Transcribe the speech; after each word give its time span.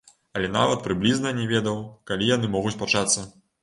Але 0.37 0.47
нават 0.55 0.81
прыблізна 0.87 1.35
не 1.43 1.47
ведаў, 1.53 1.79
калі 2.11 2.35
яны 2.35 2.53
могуць 2.59 2.77
пачацца. 2.85 3.33